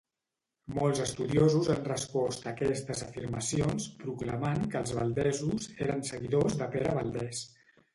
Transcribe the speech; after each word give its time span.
Molts 0.77 1.01
estudiosos 1.03 1.69
han 1.73 1.83
respost 1.89 2.49
aquestes 2.53 3.05
afirmacions 3.09 3.89
proclamant 4.03 4.67
que 4.75 4.83
els 4.85 4.99
valdesos 5.03 5.73
eren 5.89 6.07
seguidors 6.13 6.63
de 6.65 6.75
Pere 6.77 7.03
Valdès. 7.03 7.51